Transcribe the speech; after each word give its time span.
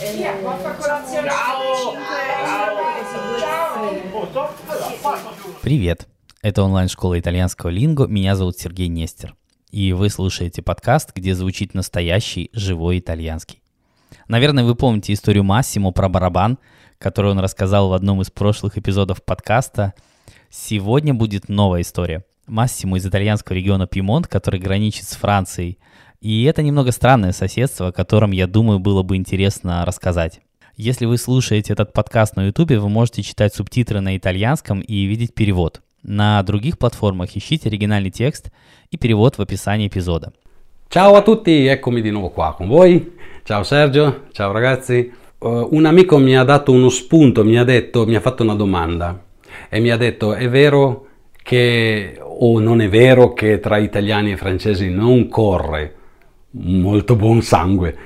Via, 0.00 0.32
buona 0.42 0.74
colazione. 0.78 1.30
Привет! 5.60 6.08
Это 6.40 6.62
онлайн-школа 6.62 7.20
итальянского 7.20 7.68
линго. 7.68 8.06
Меня 8.06 8.34
зовут 8.34 8.58
Сергей 8.58 8.88
Нестер. 8.88 9.36
И 9.70 9.92
вы 9.92 10.08
слушаете 10.08 10.62
подкаст, 10.62 11.12
где 11.14 11.34
звучит 11.34 11.74
настоящий, 11.74 12.48
живой 12.54 13.00
итальянский. 13.00 13.60
Наверное, 14.26 14.64
вы 14.64 14.74
помните 14.74 15.12
историю 15.12 15.44
Массимо 15.44 15.90
про 15.90 16.08
барабан, 16.08 16.58
которую 16.96 17.32
он 17.32 17.40
рассказал 17.40 17.90
в 17.90 17.92
одном 17.92 18.22
из 18.22 18.30
прошлых 18.30 18.78
эпизодов 18.78 19.22
подкаста. 19.22 19.92
Сегодня 20.48 21.12
будет 21.12 21.50
новая 21.50 21.82
история. 21.82 22.24
Массимо 22.46 22.96
из 22.96 23.06
итальянского 23.06 23.54
региона 23.54 23.86
Пимонт, 23.86 24.28
который 24.28 24.60
граничит 24.60 25.06
с 25.06 25.14
Францией. 25.14 25.78
И 26.21 26.43
это 26.45 26.63
немного 26.63 26.91
странное 26.91 27.31
соседство, 27.33 27.87
о 27.87 27.91
котором, 27.91 28.31
я 28.31 28.47
думаю, 28.47 28.79
было 28.79 29.03
бы 29.03 29.15
интересно 29.15 29.85
рассказать. 29.85 30.41
Если 30.75 31.05
вы 31.05 31.17
слушаете 31.17 31.73
этот 31.73 31.93
подкаст 31.93 32.35
на 32.35 32.47
YouTube, 32.47 32.71
вы 32.71 32.89
можете 32.89 33.21
читать 33.21 33.53
субтитры 33.53 34.01
на 34.01 34.17
итальянском 34.17 34.81
и 34.81 35.05
видеть 35.05 35.33
перевод. 35.33 35.81
На 36.03 36.41
других 36.43 36.77
платформах 36.77 37.35
ищите 37.35 37.69
оригинальный 37.69 38.11
текст 38.11 38.51
и 38.91 38.97
перевод 38.97 39.37
в 39.37 39.41
описании 39.41 39.87
эпизода. 39.87 40.33
Ciao 40.89 41.15
a 41.15 41.21
tutti, 41.21 41.65
eccomi 41.65 42.01
di 42.01 42.11
nuovo 42.11 42.29
qua 42.29 42.53
con 42.53 42.67
voi. 42.67 43.13
Ciao 43.43 43.63
Sergio, 43.63 44.25
ciao 44.33 44.51
ragazzi. 44.51 45.11
Uh, 45.39 45.67
un 45.71 45.85
amico 45.85 46.17
mi 46.17 46.37
ha 46.37 46.43
dato 46.43 46.71
uno 46.71 46.89
spunto, 46.89 47.43
mi 47.43 47.57
ha 47.57 47.63
detto, 47.63 48.05
mi 48.05 48.15
ha 48.15 48.21
fatto 48.21 48.43
una 48.43 48.55
domanda 48.55 49.23
e 49.69 49.79
mi 49.79 49.89
ha 49.89 49.97
detto: 49.97 50.33
è 50.33 50.47
vero 50.49 51.07
che 51.41 52.19
o 52.19 52.59
non 52.59 52.81
è 52.81 52.89
vero 52.89 53.33
che 53.33 53.59
tra 53.59 53.77
italiani 53.77 54.31
e 54.31 54.37
francesi 54.37 54.89
non 54.89 55.27
corre 55.27 55.95
Molto 56.52 57.16
buon 57.16 57.42
sangue? 57.42 57.96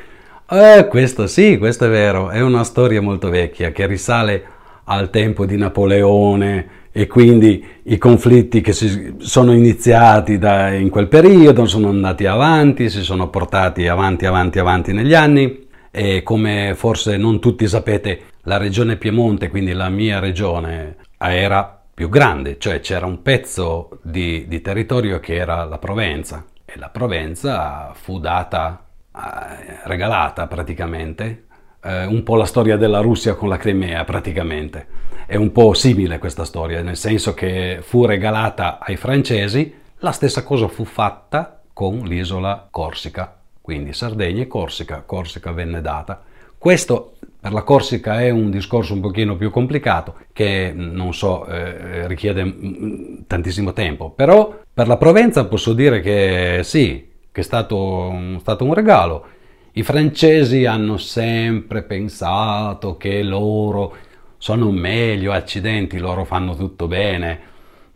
Eh, 0.50 0.86
questo 0.88 1.26
sì, 1.26 1.56
questo 1.56 1.86
è 1.86 1.88
vero, 1.88 2.28
è 2.28 2.40
una 2.42 2.64
storia 2.64 3.00
molto 3.00 3.30
vecchia 3.30 3.72
che 3.72 3.86
risale 3.86 4.44
al 4.84 5.08
tempo 5.08 5.46
di 5.46 5.56
Napoleone 5.56 6.82
e 6.92 7.06
quindi 7.06 7.64
i 7.84 7.96
conflitti 7.96 8.60
che 8.60 8.72
sono 8.72 9.52
iniziati 9.52 10.38
da, 10.38 10.72
in 10.72 10.90
quel 10.90 11.08
periodo 11.08 11.64
sono 11.64 11.88
andati 11.88 12.26
avanti, 12.26 12.90
si 12.90 13.02
sono 13.02 13.30
portati 13.30 13.88
avanti, 13.88 14.26
avanti, 14.26 14.58
avanti 14.58 14.92
negli 14.92 15.14
anni 15.14 15.66
e 15.90 16.22
come 16.22 16.74
forse 16.76 17.16
non 17.16 17.40
tutti 17.40 17.66
sapete 17.66 18.20
la 18.42 18.58
regione 18.58 18.96
Piemonte, 18.96 19.48
quindi 19.48 19.72
la 19.72 19.88
mia 19.88 20.18
regione, 20.18 20.96
era 21.16 21.82
più 21.94 22.10
grande, 22.10 22.58
cioè 22.58 22.80
c'era 22.80 23.06
un 23.06 23.22
pezzo 23.22 23.98
di, 24.02 24.44
di 24.46 24.60
territorio 24.60 25.20
che 25.20 25.34
era 25.34 25.64
la 25.64 25.78
Provenza 25.78 26.44
e 26.64 26.78
la 26.78 26.88
Provenza 26.88 27.92
fu 27.94 28.18
data, 28.18 28.86
eh, 29.14 29.80
regalata 29.84 30.46
praticamente, 30.46 31.46
eh, 31.82 32.04
un 32.06 32.22
po' 32.22 32.36
la 32.36 32.46
storia 32.46 32.76
della 32.76 33.00
Russia 33.00 33.34
con 33.34 33.48
la 33.48 33.56
Crimea 33.56 34.04
praticamente. 34.04 34.86
È 35.26 35.36
un 35.36 35.52
po' 35.52 35.74
simile 35.74 36.18
questa 36.18 36.44
storia, 36.44 36.82
nel 36.82 36.96
senso 36.96 37.34
che 37.34 37.78
fu 37.82 38.04
regalata 38.04 38.78
ai 38.78 38.96
francesi, 38.96 39.82
la 39.98 40.12
stessa 40.12 40.42
cosa 40.42 40.68
fu 40.68 40.84
fatta 40.84 41.60
con 41.72 42.00
l'isola 42.00 42.68
Corsica, 42.70 43.36
quindi 43.60 43.92
Sardegna 43.92 44.42
e 44.42 44.46
Corsica, 44.46 45.02
Corsica 45.02 45.52
venne 45.52 45.80
data. 45.80 46.22
Questo 46.64 47.16
per 47.40 47.52
la 47.52 47.62
Corsica 47.62 48.22
è 48.22 48.30
un 48.30 48.50
discorso 48.50 48.94
un 48.94 49.00
pochino 49.00 49.36
più 49.36 49.50
complicato 49.50 50.14
che 50.32 50.72
non 50.74 51.12
so, 51.12 51.44
eh, 51.44 52.06
richiede 52.06 52.42
mm, 52.42 53.16
tantissimo 53.26 53.74
tempo, 53.74 54.08
però 54.08 54.60
per 54.72 54.86
la 54.86 54.96
Provenza 54.96 55.44
posso 55.44 55.74
dire 55.74 56.00
che 56.00 56.60
sì, 56.62 57.06
che 57.30 57.40
è 57.42 57.44
stato, 57.44 58.38
stato 58.38 58.64
un 58.64 58.72
regalo. 58.72 59.26
I 59.72 59.82
francesi 59.82 60.64
hanno 60.64 60.96
sempre 60.96 61.82
pensato 61.82 62.96
che 62.96 63.22
loro 63.22 63.96
sono 64.38 64.70
meglio, 64.70 65.32
accidenti, 65.32 65.98
loro 65.98 66.24
fanno 66.24 66.56
tutto 66.56 66.86
bene, 66.86 67.40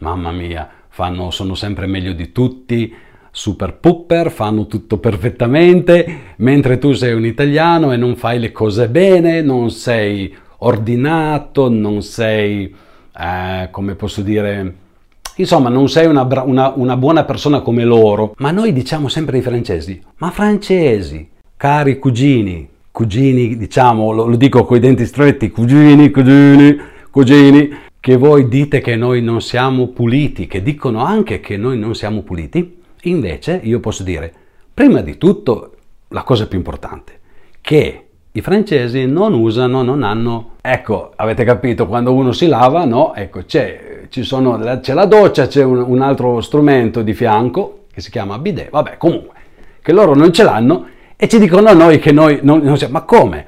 mamma 0.00 0.30
mia, 0.30 0.68
fanno, 0.90 1.30
sono 1.30 1.54
sempre 1.54 1.86
meglio 1.86 2.12
di 2.12 2.32
tutti, 2.32 2.94
super 3.38 3.74
pupper, 3.74 4.32
fanno 4.32 4.66
tutto 4.66 4.98
perfettamente, 4.98 6.34
mentre 6.38 6.78
tu 6.78 6.92
sei 6.92 7.12
un 7.12 7.24
italiano 7.24 7.92
e 7.92 7.96
non 7.96 8.16
fai 8.16 8.40
le 8.40 8.50
cose 8.50 8.88
bene, 8.88 9.42
non 9.42 9.70
sei 9.70 10.34
ordinato, 10.58 11.68
non 11.68 12.02
sei, 12.02 12.74
eh, 13.16 13.68
come 13.70 13.94
posso 13.94 14.22
dire, 14.22 14.74
insomma, 15.36 15.68
non 15.68 15.88
sei 15.88 16.06
una, 16.06 16.26
una, 16.42 16.72
una 16.74 16.96
buona 16.96 17.22
persona 17.22 17.60
come 17.60 17.84
loro. 17.84 18.34
Ma 18.38 18.50
noi 18.50 18.72
diciamo 18.72 19.06
sempre 19.06 19.36
ai 19.36 19.42
francesi, 19.44 20.02
ma 20.16 20.32
francesi, 20.32 21.28
cari 21.56 21.96
cugini, 22.00 22.68
cugini, 22.90 23.56
diciamo, 23.56 24.10
lo, 24.10 24.26
lo 24.26 24.36
dico 24.36 24.64
con 24.64 24.78
i 24.78 24.80
denti 24.80 25.06
stretti, 25.06 25.48
cugini, 25.52 26.10
cugini, 26.10 26.76
cugini, 27.08 27.70
che 28.00 28.16
voi 28.16 28.48
dite 28.48 28.80
che 28.80 28.96
noi 28.96 29.22
non 29.22 29.40
siamo 29.40 29.86
puliti, 29.86 30.48
che 30.48 30.60
dicono 30.60 31.04
anche 31.04 31.38
che 31.38 31.56
noi 31.56 31.78
non 31.78 31.94
siamo 31.94 32.22
puliti, 32.22 32.77
Invece 33.02 33.60
io 33.62 33.80
posso 33.80 34.02
dire, 34.02 34.32
prima 34.72 35.00
di 35.00 35.16
tutto, 35.18 35.74
la 36.08 36.22
cosa 36.22 36.46
più 36.46 36.58
importante, 36.58 37.20
che 37.60 38.08
i 38.32 38.40
francesi 38.40 39.06
non 39.06 39.34
usano, 39.34 39.82
non 39.82 40.02
hanno, 40.02 40.52
ecco, 40.60 41.12
avete 41.16 41.44
capito, 41.44 41.86
quando 41.86 42.12
uno 42.12 42.32
si 42.32 42.46
lava, 42.46 42.84
no, 42.84 43.14
ecco, 43.14 43.44
c'è, 43.44 44.06
sono, 44.08 44.78
c'è 44.80 44.94
la 44.94 45.06
doccia, 45.06 45.46
c'è 45.46 45.62
un, 45.64 45.78
un, 45.78 46.00
altro 46.02 46.40
strumento 46.40 47.02
di 47.02 47.14
fianco 47.14 47.86
che 47.92 48.00
si 48.00 48.10
chiama 48.10 48.38
bidet, 48.38 48.70
vabbè, 48.70 48.96
comunque, 48.96 49.34
che 49.82 49.92
loro 49.92 50.14
non 50.14 50.32
ce 50.32 50.44
l'hanno 50.44 50.86
e 51.16 51.28
ci 51.28 51.38
dicono 51.38 51.68
a 51.68 51.72
noi 51.72 51.98
che 51.98 52.12
noi 52.12 52.38
non, 52.42 52.60
non 52.60 52.76
siamo, 52.76 52.94
ma 52.94 53.02
come? 53.02 53.46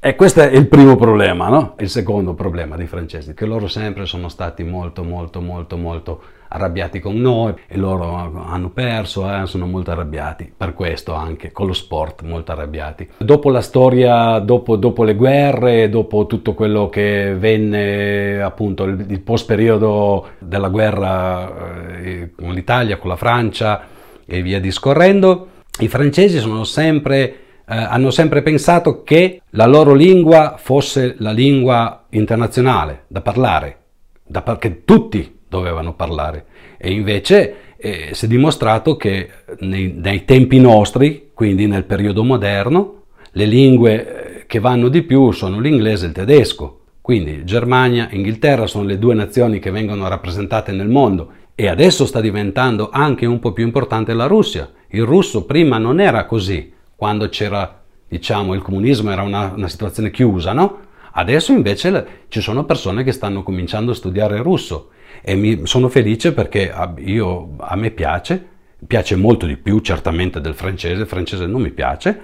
E 0.00 0.16
questo 0.16 0.40
è 0.40 0.46
il 0.46 0.66
primo 0.66 0.96
problema, 0.96 1.48
no? 1.48 1.74
Il 1.78 1.90
secondo 1.90 2.32
problema 2.32 2.76
dei 2.76 2.86
francesi, 2.86 3.34
che 3.34 3.44
loro 3.44 3.66
sempre 3.66 4.06
sono 4.06 4.30
stati 4.30 4.62
molto, 4.62 5.02
molto, 5.02 5.42
molto, 5.42 5.76
molto 5.76 6.22
arrabbiati 6.52 6.98
con 6.98 7.16
noi 7.16 7.54
e 7.66 7.76
loro 7.76 8.14
hanno 8.14 8.70
perso, 8.70 9.24
eh, 9.32 9.46
sono 9.46 9.66
molto 9.66 9.92
arrabbiati, 9.92 10.52
per 10.54 10.74
questo 10.74 11.14
anche, 11.14 11.52
con 11.52 11.66
lo 11.66 11.72
sport 11.72 12.22
molto 12.22 12.52
arrabbiati. 12.52 13.08
Dopo 13.18 13.50
la 13.50 13.60
storia, 13.60 14.38
dopo, 14.40 14.76
dopo 14.76 15.04
le 15.04 15.14
guerre, 15.14 15.88
dopo 15.88 16.26
tutto 16.26 16.54
quello 16.54 16.88
che 16.88 17.34
venne 17.36 18.42
appunto 18.42 18.84
il, 18.84 19.06
il 19.08 19.20
post 19.20 19.46
periodo 19.46 20.30
della 20.38 20.68
guerra 20.68 21.98
eh, 21.98 22.30
con 22.34 22.52
l'Italia, 22.52 22.98
con 22.98 23.10
la 23.10 23.16
Francia 23.16 23.82
e 24.26 24.42
via 24.42 24.60
discorrendo, 24.60 25.48
i 25.78 25.88
francesi 25.88 26.38
sono 26.38 26.64
sempre 26.64 27.34
eh, 27.70 27.76
hanno 27.76 28.10
sempre 28.10 28.42
pensato 28.42 29.04
che 29.04 29.42
la 29.50 29.66
loro 29.66 29.94
lingua 29.94 30.56
fosse 30.58 31.14
la 31.18 31.30
lingua 31.30 32.06
internazionale 32.10 33.04
da 33.06 33.20
parlare, 33.20 33.78
da, 34.26 34.42
che 34.58 34.84
tutti 34.84 35.38
dovevano 35.50 35.94
parlare. 35.94 36.46
E 36.78 36.92
invece 36.92 37.54
eh, 37.76 38.10
si 38.12 38.24
è 38.24 38.28
dimostrato 38.28 38.96
che 38.96 39.28
nei, 39.58 39.92
nei, 39.92 40.24
tempi 40.24 40.58
nostri, 40.58 41.30
quindi 41.34 41.66
nel 41.66 41.84
periodo 41.84 42.22
moderno, 42.22 43.02
le 43.32 43.44
lingue 43.44 43.92
eh, 44.38 44.46
che 44.46 44.60
vanno 44.60 44.88
di 44.88 45.02
più 45.02 45.32
sono 45.32 45.58
l'inglese 45.58 46.06
e 46.06 46.08
il 46.08 46.14
tedesco. 46.14 46.78
Quindi 47.02 47.44
Germania 47.44 48.08
e 48.08 48.16
Inghilterra 48.16 48.66
sono 48.66 48.84
le 48.84 48.98
due 48.98 49.14
nazioni 49.14 49.58
che 49.58 49.72
vengono 49.72 50.06
rappresentate 50.06 50.70
nel 50.70 50.88
mondo 50.88 51.32
e 51.56 51.66
adesso 51.66 52.06
sta 52.06 52.20
diventando 52.20 52.88
anche 52.92 53.26
un 53.26 53.40
po' 53.40 53.52
più 53.52 53.64
importante 53.64 54.14
la 54.14 54.26
Russia. 54.26 54.70
Il 54.88 55.04
russo 55.04 55.44
prima 55.44 55.78
non 55.78 55.98
era 55.98 56.24
così, 56.26 56.72
quando 56.94 57.28
c'era, 57.28 57.82
diciamo, 58.06 58.54
il 58.54 58.62
comunismo 58.62 59.10
era 59.10 59.22
una, 59.22 59.52
una 59.56 59.68
situazione 59.68 60.10
chiusa, 60.10 60.52
no? 60.52 60.78
Adesso 61.12 61.52
invece 61.52 62.06
ci 62.28 62.40
sono 62.40 62.64
persone 62.64 63.02
che 63.02 63.10
stanno 63.10 63.42
cominciando 63.42 63.90
a 63.90 63.94
studiare 63.94 64.36
il 64.36 64.42
russo 64.42 64.90
e 65.22 65.34
mi 65.34 65.60
sono 65.64 65.88
felice 65.88 66.32
perché 66.32 66.72
io, 66.98 67.50
a 67.58 67.76
me 67.76 67.90
piace, 67.90 68.46
piace 68.86 69.16
molto 69.16 69.46
di 69.46 69.56
più 69.56 69.80
certamente 69.80 70.40
del 70.40 70.54
francese, 70.54 71.02
il 71.02 71.06
francese 71.06 71.46
non 71.46 71.60
mi 71.60 71.70
piace, 71.70 72.20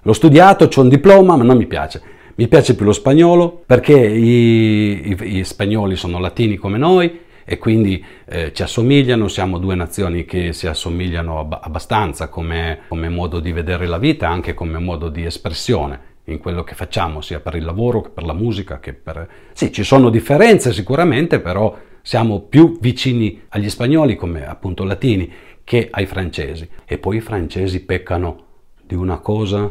l'ho 0.00 0.12
studiato, 0.12 0.68
ho 0.72 0.80
un 0.80 0.88
diploma 0.88 1.36
ma 1.36 1.44
non 1.44 1.56
mi 1.56 1.66
piace. 1.66 2.14
Mi 2.38 2.48
piace 2.48 2.74
più 2.74 2.84
lo 2.84 2.92
spagnolo 2.92 3.62
perché 3.64 3.94
i, 3.94 5.08
i, 5.08 5.38
i 5.38 5.44
spagnoli 5.44 5.96
sono 5.96 6.18
latini 6.18 6.56
come 6.56 6.76
noi 6.76 7.20
e 7.48 7.58
quindi 7.58 8.04
eh, 8.26 8.52
ci 8.52 8.62
assomigliano, 8.62 9.28
siamo 9.28 9.58
due 9.58 9.74
nazioni 9.74 10.24
che 10.24 10.52
si 10.52 10.66
assomigliano 10.66 11.38
ab- 11.38 11.60
abbastanza 11.62 12.28
come, 12.28 12.80
come 12.88 13.08
modo 13.08 13.40
di 13.40 13.52
vedere 13.52 13.86
la 13.86 13.98
vita, 13.98 14.28
anche 14.28 14.52
come 14.52 14.78
modo 14.78 15.08
di 15.08 15.24
espressione 15.24 16.14
in 16.24 16.38
quello 16.38 16.64
che 16.64 16.74
facciamo, 16.74 17.20
sia 17.20 17.38
per 17.38 17.54
il 17.54 17.64
lavoro 17.64 18.00
che 18.00 18.10
per 18.10 18.24
la 18.24 18.32
musica, 18.32 18.80
che 18.80 18.92
per... 18.94 19.28
Sì, 19.52 19.72
ci 19.72 19.84
sono 19.84 20.10
differenze 20.10 20.72
sicuramente, 20.72 21.38
però 21.38 21.74
siamo 22.06 22.38
più 22.38 22.78
vicini 22.78 23.42
agli 23.48 23.68
spagnoli, 23.68 24.14
come 24.14 24.46
appunto 24.46 24.84
latini, 24.84 25.28
che 25.64 25.88
ai 25.90 26.06
francesi. 26.06 26.68
E 26.84 26.98
poi 26.98 27.16
i 27.16 27.20
francesi 27.20 27.84
peccano 27.84 28.44
di 28.80 28.94
una 28.94 29.18
cosa 29.18 29.68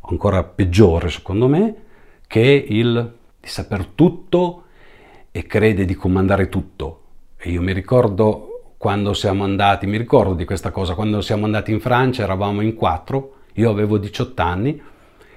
ancora 0.00 0.42
peggiore, 0.44 1.10
secondo 1.10 1.46
me, 1.46 1.74
che 2.26 2.64
il 2.66 3.12
di 3.38 3.48
saper 3.48 3.84
tutto 3.94 4.62
e 5.30 5.44
crede 5.44 5.84
di 5.84 5.94
comandare 5.94 6.48
tutto. 6.48 7.02
E 7.36 7.50
io 7.50 7.60
mi 7.60 7.74
ricordo 7.74 8.72
quando 8.78 9.12
siamo 9.12 9.44
andati, 9.44 9.86
mi 9.86 9.98
ricordo 9.98 10.32
di 10.32 10.46
questa 10.46 10.70
cosa, 10.70 10.94
quando 10.94 11.20
siamo 11.20 11.44
andati 11.44 11.70
in 11.70 11.80
Francia 11.80 12.22
eravamo 12.22 12.62
in 12.62 12.72
quattro, 12.72 13.34
io 13.56 13.68
avevo 13.68 13.98
18 13.98 14.40
anni 14.42 14.82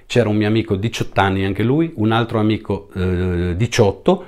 c'era 0.06 0.30
un 0.30 0.38
mio 0.38 0.48
amico 0.48 0.78
18 0.78 1.20
anni 1.20 1.44
anche 1.44 1.64
lui, 1.64 1.92
un 1.96 2.14
altro 2.14 2.40
amico 2.40 2.88
eh, 2.96 3.54
18 3.58 4.26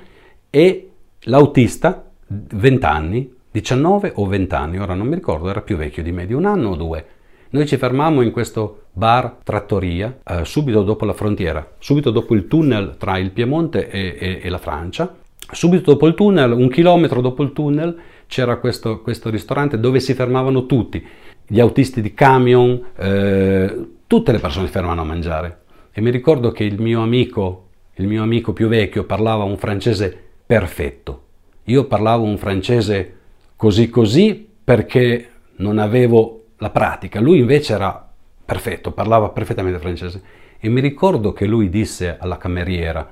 e 0.49 0.89
l'autista 1.21 2.08
20 2.29 2.85
anni, 2.85 3.33
19 3.51 4.13
o 4.15 4.27
20 4.27 4.55
anni, 4.55 4.79
ora 4.79 4.93
non 4.93 5.07
mi 5.07 5.15
ricordo, 5.15 5.49
era 5.49 5.61
più 5.61 5.75
vecchio 5.75 6.03
di 6.03 6.11
me, 6.11 6.25
di 6.25 6.33
un 6.33 6.45
anno 6.45 6.69
o 6.69 6.75
due. 6.75 7.05
Noi 7.51 7.65
ci 7.65 7.77
fermammo 7.77 8.21
in 8.21 8.31
questo 8.31 8.83
bar 8.93 9.37
trattoria 9.43 10.19
eh, 10.23 10.45
subito 10.45 10.83
dopo 10.83 11.05
la 11.05 11.13
frontiera, 11.13 11.67
subito 11.79 12.11
dopo 12.11 12.35
il 12.35 12.47
tunnel 12.47 12.95
tra 12.97 13.17
il 13.17 13.31
Piemonte 13.31 13.89
e, 13.89 14.15
e, 14.19 14.39
e 14.43 14.49
la 14.49 14.59
Francia. 14.59 15.15
Subito 15.51 15.93
dopo 15.93 16.05
il 16.05 16.13
tunnel, 16.13 16.51
un 16.51 16.69
chilometro 16.69 17.21
dopo 17.21 17.41
il 17.41 17.53
tunnel, 17.53 17.97
c'era 18.27 18.57
questo, 18.57 19.01
questo 19.01 19.31
ristorante 19.31 19.79
dove 19.79 19.99
si 19.99 20.13
fermavano 20.13 20.67
tutti, 20.67 21.03
gli 21.47 21.59
autisti 21.59 22.03
di 22.03 22.13
camion, 22.13 22.79
eh, 22.95 23.87
tutte 24.05 24.31
le 24.31 24.37
persone 24.37 24.67
si 24.67 24.71
fermavano 24.71 25.01
a 25.01 25.05
mangiare. 25.05 25.61
E 25.91 26.01
mi 26.01 26.11
ricordo 26.11 26.51
che 26.51 26.63
il 26.63 26.79
mio 26.79 27.01
amico, 27.01 27.69
il 27.95 28.05
mio 28.05 28.21
amico 28.21 28.53
più 28.53 28.67
vecchio, 28.67 29.05
parlava 29.05 29.43
un 29.43 29.57
francese 29.57 30.15
perfetto. 30.45 31.28
Io 31.69 31.85
parlavo 31.85 32.23
un 32.23 32.39
francese 32.39 33.17
così 33.55 33.89
così 33.89 34.49
perché 34.63 35.29
non 35.57 35.77
avevo 35.77 36.45
la 36.57 36.71
pratica. 36.71 37.19
Lui 37.19 37.37
invece 37.37 37.73
era 37.73 38.09
perfetto, 38.43 38.91
parlava 38.91 39.29
perfettamente 39.29 39.77
francese. 39.77 40.21
E 40.57 40.67
mi 40.67 40.81
ricordo 40.81 41.31
che 41.31 41.45
lui 41.45 41.69
disse 41.69 42.17
alla 42.17 42.37
cameriera, 42.37 43.07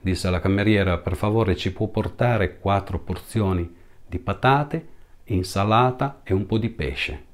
disse 0.00 0.28
alla 0.28 0.40
cameriera, 0.40 0.96
per 0.96 1.14
favore 1.14 1.54
ci 1.56 1.74
può 1.74 1.88
portare 1.88 2.58
quattro 2.58 3.00
porzioni 3.00 3.70
di 4.06 4.18
patate, 4.18 4.86
insalata 5.24 6.20
e 6.24 6.32
un 6.32 6.46
po' 6.46 6.56
di 6.56 6.70
pesce. 6.70 7.24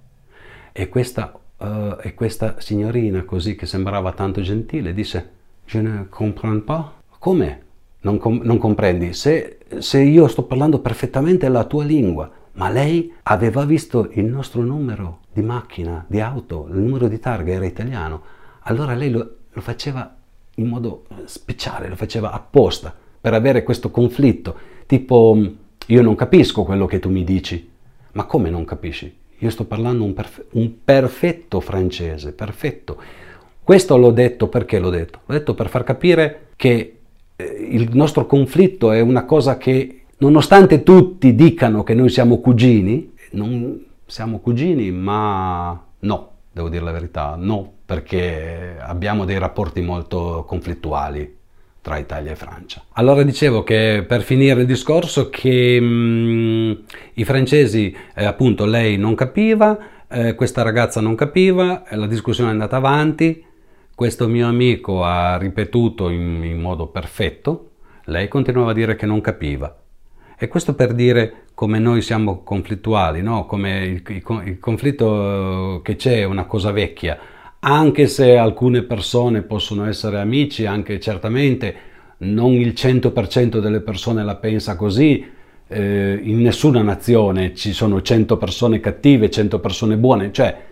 E 0.73 0.89
questa, 0.89 1.33
uh, 1.59 1.97
e 2.03 2.13
questa 2.15 2.59
signorina 2.59 3.23
così 3.23 3.55
che 3.55 3.67
sembrava 3.67 4.13
tanto 4.13 4.41
gentile 4.41 4.93
disse, 4.93 5.31
je 5.65 5.81
ne 5.81 6.07
comprends 6.09 6.65
pas. 6.65 6.87
Come? 7.21 7.66
Non, 8.06 8.19
com- 8.19 8.41
non 8.44 8.58
comprendi? 8.58 9.12
Se, 9.12 9.58
se 9.79 10.00
io 10.00 10.29
sto 10.29 10.44
parlando 10.44 10.79
perfettamente 10.79 11.49
la 11.49 11.64
tua 11.64 11.82
lingua, 11.82 12.31
ma 12.53 12.70
lei 12.70 13.12
aveva 13.25 13.64
visto 13.64 14.08
il 14.12 14.26
nostro 14.26 14.62
numero 14.62 15.23
di 15.32 15.43
macchina, 15.43 16.05
di 16.06 16.20
auto, 16.20 16.69
il 16.70 16.79
numero 16.79 17.08
di 17.08 17.19
targa 17.19 17.53
era 17.53 17.67
italiano, 17.67 18.23
allora 18.61 18.94
lei 18.94 19.11
lo, 19.11 19.38
lo 19.50 19.61
faceva 19.61 20.14
in 20.55 20.69
modo 20.69 21.06
speciale, 21.25 21.88
lo 21.88 21.97
faceva 21.97 22.31
apposta 22.31 22.94
per 23.20 23.35
avere 23.35 23.64
questo 23.64 23.91
conflitto, 23.91 24.56
tipo 24.87 25.37
io 25.87 26.03
non 26.03 26.14
capisco 26.14 26.62
quello 26.62 26.87
che 26.87 27.00
tu 27.00 27.11
mi 27.11 27.25
dici, 27.25 27.69
ma 28.12 28.25
come 28.25 28.50
non 28.50 28.64
capisci? 28.64 29.12
Io 29.38 29.50
sto 29.50 29.64
parlando 29.64 30.05
un, 30.05 30.14
perfe- 30.14 30.47
un 30.53 30.85
perfetto 30.85 31.58
francese, 31.58 32.32
perfetto. 32.32 32.97
Questo 33.64 33.97
l'ho 33.97 34.12
detto 34.12 34.47
perché 34.47 34.79
l'ho 34.79 34.91
detto? 34.91 35.20
L'ho 35.26 35.35
detto 35.35 35.55
per 35.55 35.69
far 35.69 35.82
capire 35.82 36.50
che 36.55 36.70
eh, 36.79 36.95
il 37.37 37.91
nostro 37.93 38.27
conflitto 38.27 38.93
è 38.93 39.00
una 39.00 39.25
cosa 39.25 39.56
che 39.56 40.06
Nonostante 40.19 40.83
tutti 40.83 41.35
dicano 41.35 41.83
che 41.83 41.93
noi 41.93 42.09
siamo 42.09 42.41
cugini, 42.41 43.12
non 43.33 43.85
siamo 44.06 44.38
cugini, 44.38 44.91
ma 44.91 45.79
no, 46.00 46.31
devo 46.50 46.71
dire 46.71 46.83
la 46.83 46.93
verità, 46.93 47.37
no, 47.38 47.71
perché 47.85 48.77
abbiamo 48.81 49.27
dei 49.27 49.38
rapporti 49.38 49.83
molto 49.83 50.44
conflittuali 50.49 51.37
tra 51.83 51.99
Italia 51.99 52.33
e 52.33 52.35
Francia. 52.35 52.83
Allora 52.93 53.23
dicevo 53.25 53.62
che 53.62 54.06
per 54.09 54.23
finire 54.23 54.62
il 54.62 54.67
discorso 54.67 55.29
che 55.29 55.79
mh, 55.79 55.85
mm, 55.85 56.73
i 57.15 57.25
francesi, 57.25 57.94
eh, 58.15 58.25
appunto, 58.25 58.65
lei 58.65 58.97
non 58.97 59.15
capiva, 59.15 59.79
eh, 60.09 60.35
questa 60.35 60.62
ragazza 60.62 61.03
non 61.03 61.15
capiva, 61.15 61.85
la 61.91 62.06
discussione 62.06 62.49
è 62.49 62.53
andata 62.53 62.77
avanti, 62.77 63.44
questo 63.96 64.28
mio 64.28 64.46
amico 64.46 65.02
ha 65.04 65.38
ripetuto 65.38 66.10
in, 66.10 66.44
in 66.44 66.60
modo 66.60 66.88
perfetto, 66.88 67.70
lei 68.04 68.28
continuava 68.28 68.72
a 68.72 68.75
dire 68.75 68.94
che 68.94 69.06
non 69.06 69.22
capiva. 69.22 69.75
E 70.38 70.48
questo 70.48 70.75
per 70.75 70.93
dire 70.93 71.44
come 71.54 71.78
noi 71.78 72.02
siamo 72.02 72.43
conflittuali, 72.43 73.22
no? 73.22 73.46
come 73.46 73.87
il, 73.87 74.02
il, 74.06 74.58
conflitto 74.60 75.81
che 75.82 75.96
c'è 75.96 76.19
è 76.19 76.25
una 76.25 76.44
cosa 76.44 76.72
vecchia, 76.72 77.19
anche 77.58 78.06
se 78.06 78.37
alcune 78.37 78.82
persone 78.82 79.40
possono 79.40 79.87
essere 79.87 80.20
amici, 80.20 80.66
anche 80.66 81.00
certamente 81.00 81.75
non 82.19 82.52
il 82.52 82.75
100% 82.76 83.60
delle 83.60 83.81
persone 83.81 84.22
la 84.25 84.37
pensa 84.37 84.76
così, 84.76 85.25
eh, 85.69 86.20
in 86.22 86.43
nessuna 86.43 86.82
nazione 86.82 87.54
ci 87.54 87.72
sono 87.72 88.02
100 88.02 88.37
persone 88.37 88.78
cattive, 88.78 89.31
100 89.31 89.58
persone 89.58 89.96
buone, 89.96 90.32
cioè 90.34 90.66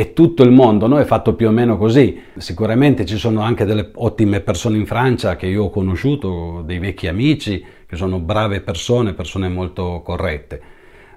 è 0.00 0.14
tutto 0.14 0.42
il 0.42 0.50
mondo 0.50 0.86
no? 0.86 0.98
è 0.98 1.04
fatto 1.04 1.34
più 1.34 1.48
o 1.48 1.50
meno 1.50 1.76
così. 1.76 2.18
Sicuramente 2.38 3.04
ci 3.04 3.18
sono 3.18 3.42
anche 3.42 3.66
delle 3.66 3.90
ottime 3.96 4.40
persone 4.40 4.78
in 4.78 4.86
Francia 4.86 5.36
che 5.36 5.46
io 5.46 5.64
ho 5.64 5.70
conosciuto, 5.70 6.62
dei 6.64 6.78
vecchi 6.78 7.06
amici, 7.06 7.62
che 7.84 7.96
sono 7.96 8.18
brave 8.18 8.62
persone, 8.62 9.12
persone 9.12 9.50
molto 9.50 10.00
corrette. 10.02 10.62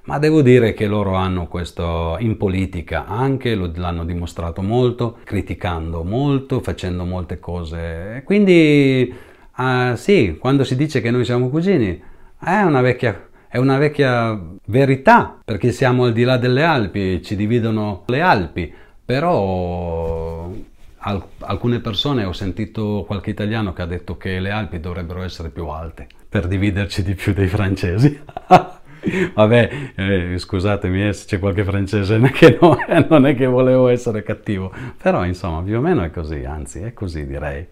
Ma 0.03 0.19
devo 0.19 0.41
dire 0.41 0.73
che 0.73 0.85
loro 0.85 1.13
hanno 1.13 1.47
questo 1.47 2.17
in 2.19 2.35
politica 2.35 3.05
anche, 3.05 3.55
lo, 3.55 3.71
l'hanno 3.73 4.03
dimostrato 4.03 4.61
molto, 4.61 5.19
criticando 5.23 6.03
molto, 6.03 6.59
facendo 6.59 7.05
molte 7.05 7.39
cose. 7.39 8.21
quindi, 8.25 9.13
uh, 9.55 9.95
sì, 9.95 10.35
quando 10.37 10.65
si 10.65 10.75
dice 10.75 10.99
che 10.99 11.09
noi 11.09 11.23
siamo 11.23 11.47
cugini, 11.47 12.01
è 12.37 12.61
una 12.63 12.81
vecchia 12.81 13.29
è 13.53 13.59
una 13.59 13.77
vecchia 13.77 14.35
verità, 14.65 15.37
perché 15.45 15.71
siamo 15.71 16.05
al 16.05 16.11
di 16.11 16.23
là 16.23 16.37
delle 16.37 16.63
Alpi, 16.63 17.21
ci 17.21 17.35
dividono 17.35 18.01
le 18.07 18.19
Alpi, 18.19 18.73
però 19.05 20.51
alcune 20.97 21.79
persone, 21.79 22.25
ho 22.25 22.31
sentito 22.31 23.03
qualche 23.05 23.29
italiano 23.29 23.71
che 23.71 23.83
ha 23.83 23.85
detto 23.85 24.17
che 24.17 24.39
le 24.39 24.49
Alpi 24.49 24.79
dovrebbero 24.79 25.21
essere 25.21 25.49
più 25.49 25.67
alte 25.67 26.07
per 26.27 26.47
dividerci 26.47 27.03
di 27.03 27.13
più 27.13 27.31
dei 27.31 27.47
francesi. 27.47 28.19
Vabbè, 29.35 29.69
eh, 29.97 30.35
scusatemi 30.39 31.09
eh, 31.09 31.13
se 31.13 31.27
c'è 31.27 31.37
qualche 31.37 31.63
francese 31.63 32.19
che 32.31 32.57
no, 32.59 32.75
non 33.07 33.27
è 33.27 33.35
che 33.35 33.45
volevo 33.45 33.87
essere 33.87 34.23
cattivo, 34.23 34.73
però 34.99 35.23
insomma 35.25 35.61
più 35.61 35.77
o 35.77 35.81
meno 35.81 36.01
è 36.01 36.09
così, 36.09 36.43
anzi 36.43 36.79
è 36.79 36.93
così 36.93 37.27
direi. 37.27 37.67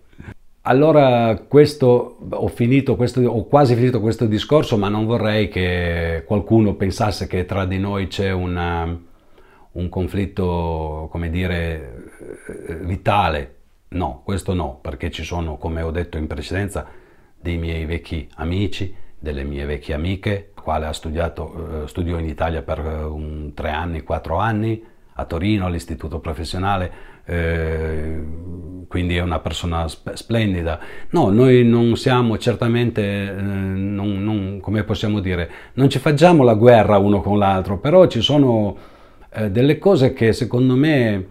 Allora 0.64 1.38
questo, 1.48 2.18
ho, 2.30 2.48
finito 2.48 2.96
questo, 2.96 3.22
ho 3.22 3.46
quasi 3.46 3.74
finito 3.74 4.00
questo 4.00 4.28
discorso, 4.28 4.78
ma 4.78 4.90
non 4.90 5.06
vorrei 5.06 5.48
che 5.48 6.24
qualcuno 6.28 6.76
pensasse 6.76 7.26
che 7.26 7.46
tra 7.46 7.66
di 7.66 7.80
noi 7.80 8.06
c'è 8.06 8.32
una, 8.32 8.86
un 9.72 9.90
conflitto, 9.90 11.08
come 11.10 11.32
dire, 11.32 12.12
eh, 12.68 12.76
vitale. 12.76 13.56
No, 13.90 14.22
questo 14.24 14.54
no, 14.54 14.78
perché 14.80 15.10
ci 15.10 15.24
sono, 15.24 15.58
come 15.58 15.82
ho 15.82 15.90
detto 15.90 16.20
in 16.20 16.28
precedenza, 16.28 16.86
dei 17.40 17.58
miei 17.58 17.86
vecchi 17.86 18.30
amici, 18.36 18.94
delle 19.18 19.44
mie 19.44 19.66
vecchie 19.66 19.96
amiche, 19.96 20.52
quale 20.54 20.86
ha 20.86 20.94
studiato, 20.94 21.84
eh, 21.84 21.88
studiò 21.88 22.20
in 22.20 22.26
Italia 22.26 22.62
per 22.62 22.80
un, 22.80 23.54
tre 23.56 23.72
anni, 23.72 24.04
quattro 24.04 24.38
anni, 24.38 24.84
a 25.14 25.26
Torino 25.26 25.66
all'istituto 25.66 26.20
professionale, 26.20 26.92
eh, 27.26 28.20
quindi 28.88 29.16
è 29.16 29.22
una 29.22 29.40
persona 29.40 29.88
splendida. 29.88 30.80
No, 31.12 31.30
noi 31.30 31.64
non 31.64 31.96
siamo 31.96 32.38
certamente, 32.38 33.02
eh, 33.02 33.42
non, 33.42 34.22
non, 34.22 34.60
come 34.60 34.84
possiamo 34.84 35.22
dire, 35.22 35.50
non 35.76 35.90
ci 35.90 35.98
facciamo 35.98 36.44
la 36.44 36.56
guerra 36.56 36.98
uno 36.98 37.22
con 37.22 37.38
l'altro, 37.38 37.80
però 37.80 38.08
ci 38.08 38.20
sono 38.20 38.76
eh, 39.34 39.50
delle 39.50 39.78
cose 39.78 40.12
che 40.12 40.34
secondo 40.34 40.76
me 40.76 41.14
eh, 41.14 41.26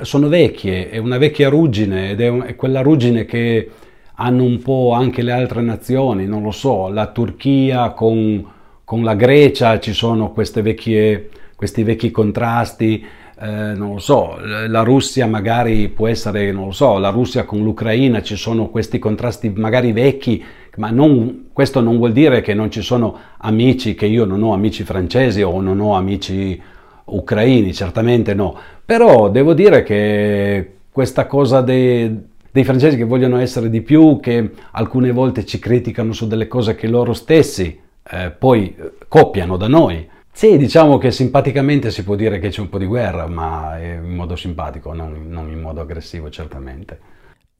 sono 0.00 0.28
vecchie, 0.28 0.88
è 0.88 0.96
una 0.96 1.18
vecchia 1.18 1.50
ruggine 1.50 2.10
ed 2.10 2.20
è, 2.22 2.28
un, 2.28 2.44
è 2.46 2.56
quella 2.56 2.80
ruggine 2.80 3.26
che 3.26 3.70
hanno 4.14 4.44
un 4.44 4.60
po' 4.62 4.92
anche 4.92 5.20
le 5.20 5.32
altre 5.32 5.60
nazioni, 5.60 6.26
non 6.26 6.42
lo 6.42 6.50
so, 6.50 6.88
la 6.88 7.08
Turchia 7.08 7.90
con, 7.90 8.42
con 8.84 9.02
la 9.02 9.14
Grecia 9.14 9.78
ci 9.78 9.92
sono 9.92 10.32
vecchie 10.34 11.28
questi 11.56 11.82
vecchi 11.82 12.10
contrasti, 12.10 13.04
eh, 13.42 13.72
non 13.74 13.94
lo 13.94 13.98
so, 13.98 14.38
la 14.42 14.82
Russia 14.82 15.26
magari 15.26 15.88
può 15.88 16.06
essere, 16.06 16.52
non 16.52 16.66
lo 16.66 16.72
so, 16.72 16.98
la 16.98 17.08
Russia 17.08 17.44
con 17.44 17.62
l'Ucraina 17.62 18.20
ci 18.20 18.36
sono 18.36 18.68
questi 18.68 18.98
contrasti 18.98 19.50
magari 19.56 19.92
vecchi, 19.92 20.44
ma 20.76 20.90
non, 20.90 21.46
questo 21.52 21.80
non 21.80 21.96
vuol 21.96 22.12
dire 22.12 22.42
che 22.42 22.52
non 22.52 22.70
ci 22.70 22.82
sono 22.82 23.18
amici, 23.38 23.94
che 23.94 24.04
io 24.04 24.26
non 24.26 24.42
ho 24.42 24.52
amici 24.52 24.84
francesi 24.84 25.40
o 25.40 25.58
non 25.62 25.80
ho 25.80 25.94
amici 25.94 26.60
ucraini, 27.06 27.72
certamente 27.72 28.34
no, 28.34 28.54
però 28.84 29.30
devo 29.30 29.54
dire 29.54 29.82
che 29.84 30.74
questa 30.92 31.26
cosa 31.26 31.62
dei, 31.62 32.14
dei 32.50 32.64
francesi 32.64 32.98
che 32.98 33.04
vogliono 33.04 33.38
essere 33.38 33.70
di 33.70 33.80
più, 33.80 34.20
che 34.20 34.50
alcune 34.72 35.12
volte 35.12 35.46
ci 35.46 35.58
criticano 35.58 36.12
su 36.12 36.26
delle 36.26 36.46
cose 36.46 36.74
che 36.74 36.88
loro 36.88 37.14
stessi 37.14 37.78
eh, 38.10 38.30
poi 38.30 38.76
copiano 39.08 39.56
da 39.56 39.66
noi, 39.66 40.06
sì, 40.32 40.56
diciamo 40.56 40.98
che 40.98 41.10
simpaticamente 41.10 41.90
si 41.90 42.02
può 42.02 42.14
dire 42.16 42.38
che 42.38 42.48
c'è 42.48 42.60
un 42.60 42.68
po' 42.68 42.78
di 42.78 42.86
guerra, 42.86 43.26
ma 43.26 43.78
in 43.78 44.14
modo 44.14 44.36
simpatico, 44.36 44.92
non, 44.92 45.28
non 45.28 45.50
in 45.50 45.60
modo 45.60 45.80
aggressivo, 45.80 46.30
certamente. 46.30 46.98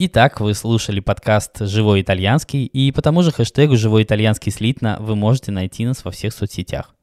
Итак, 0.02 0.40
вы 0.40 0.54
слушали 0.54 1.00
подкаст 1.00 1.58
«Живой 1.60 2.00
итальянский», 2.00 2.64
и 2.64 2.90
по 2.90 3.02
тому 3.02 3.22
же 3.22 3.32
хэштегу 3.32 3.76
«Живой 3.76 4.04
итальянский 4.04 4.50
слитно» 4.50 4.96
вы 4.98 5.14
можете 5.14 5.52
найти 5.52 5.84
нас 5.84 6.02
во 6.06 6.10
всех 6.10 6.32
соцсетях. 6.32 6.94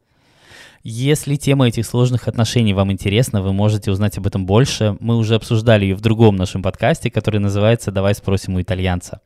Если 0.83 1.35
тема 1.35 1.67
этих 1.67 1.85
сложных 1.85 2.27
отношений 2.27 2.73
вам 2.73 2.91
интересна, 2.91 3.43
вы 3.43 3.53
можете 3.53 3.91
узнать 3.91 4.17
об 4.17 4.25
этом 4.25 4.47
больше. 4.47 4.97
Мы 4.99 5.17
уже 5.17 5.35
обсуждали 5.35 5.85
ее 5.85 5.95
в 5.95 6.01
другом 6.01 6.37
нашем 6.37 6.63
подкасте, 6.63 7.11
который 7.11 7.39
называется 7.39 7.91
«Давай 7.91 8.15
спросим 8.15 8.55
у 8.55 8.61
итальянца». 8.61 9.21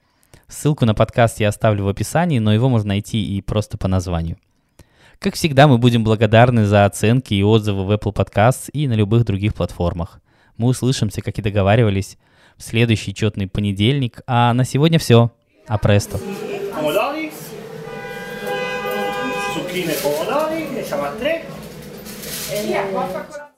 Ссылку 0.50 0.86
на 0.86 0.94
подкаст 0.94 1.40
я 1.40 1.48
оставлю 1.48 1.86
в 1.86 1.88
описании, 1.88 2.40
но 2.40 2.54
его 2.54 2.68
можно 2.68 2.90
найти 2.90 3.24
и 3.24 3.42
просто 3.42 3.78
по 3.78 3.88
названию. 3.88 4.36
Как 5.22 5.36
всегда, 5.36 5.68
мы 5.68 5.78
будем 5.78 6.04
благодарны 6.04 6.66
за 6.66 6.86
оценки 6.86 7.36
и 7.36 7.44
отзывы 7.44 7.86
в 7.86 7.92
Apple 7.92 8.12
Podcasts 8.12 8.72
и 8.72 8.88
на 8.88 8.94
любых 8.94 9.24
других 9.24 9.54
платформах. 9.54 10.20
Мы 10.58 10.68
услышимся, 10.70 11.22
как 11.22 11.38
и 11.38 11.44
договаривались, 11.44 12.18
в 12.58 12.64
следующий 12.64 13.14
четный 13.14 13.48
понедельник. 13.48 14.22
А 14.26 14.52
на 14.56 14.66
сегодня 14.66 14.98
все. 14.98 15.32
А 15.68 15.78
престо. 15.78 16.20
zucchine 19.54 19.94
e 19.94 20.02
pomodori, 20.02 20.70
ne 20.74 20.84
siamo 20.84 21.04
a 21.04 21.12
tre. 21.12 21.46
E... 22.50 23.51